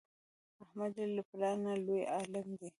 احمد 0.63 0.93
یې 0.99 1.05
له 1.15 1.23
پلار 1.29 1.55
نه 1.65 1.73
لوی 1.85 2.01
عالم 2.13 2.47
دی. 2.59 2.67